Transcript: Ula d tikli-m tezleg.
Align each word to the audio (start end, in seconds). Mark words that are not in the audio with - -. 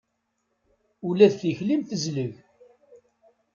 Ula 1.07 1.27
d 1.31 1.33
tikli-m 1.39 1.81
tezleg. 1.89 2.33